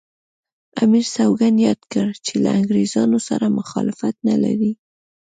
[0.83, 4.71] امیر سوګند یاد کړ چې له انګریزانو سره مخالفت نه لري.